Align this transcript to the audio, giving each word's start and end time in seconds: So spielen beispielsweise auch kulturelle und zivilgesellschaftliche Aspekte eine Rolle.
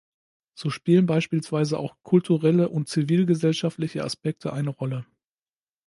So 0.55 0.71
spielen 0.71 1.05
beispielsweise 1.05 1.77
auch 1.77 1.95
kulturelle 2.01 2.69
und 2.69 2.89
zivilgesellschaftliche 2.89 4.03
Aspekte 4.03 4.51
eine 4.51 4.71
Rolle. 4.71 5.05